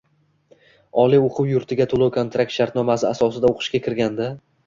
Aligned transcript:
Oliy 1.01 1.19
o‘quv 1.25 1.51
yurtiga 1.51 1.87
to‘lov 1.91 2.09
-kontrakt 2.15 2.55
shartnoma 2.57 2.97
asosida 3.13 3.51
o‘qishga 3.53 3.85
kirganda 3.89 4.31